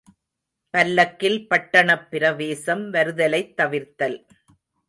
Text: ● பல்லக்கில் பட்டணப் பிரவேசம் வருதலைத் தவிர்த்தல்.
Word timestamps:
● 0.03 0.13
பல்லக்கில் 0.73 1.47
பட்டணப் 1.47 2.11
பிரவேசம் 2.11 2.93
வருதலைத் 2.93 3.53
தவிர்த்தல். 3.57 4.19